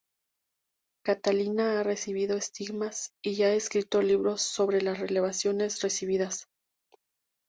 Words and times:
Catalina 1.05 1.79
ha 1.79 1.83
recibido 1.83 2.35
estigmas 2.35 3.13
y 3.21 3.43
ha 3.43 3.53
escrito 3.53 4.01
libros 4.01 4.41
sobre 4.41 4.81
las 4.81 4.97
revelaciones 4.97 5.79
recibidas. 5.83 6.49